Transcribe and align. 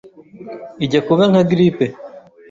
ijya 0.83 0.99
kuba 1.07 1.23
nka 1.31 1.41
grippe 1.49 1.85